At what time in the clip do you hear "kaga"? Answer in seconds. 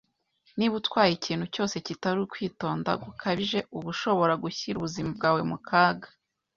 5.69-6.07